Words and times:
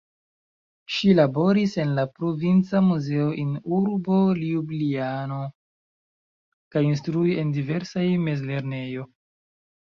Ŝi 0.93 1.09
laboris 1.17 1.73
en 1.83 1.91
la 1.97 2.05
provinca 2.19 2.81
muzeo 2.85 3.27
in 3.43 3.51
urbo 3.81 4.17
Ljubljano 4.39 5.37
kaj 6.77 6.83
instruis 6.87 7.37
en 7.43 7.53
diversaj 7.61 8.07
mezlernejo. 8.25 9.07